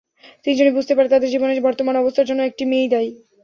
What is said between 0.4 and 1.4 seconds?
তিনজনই বুঝতে পারে তাদের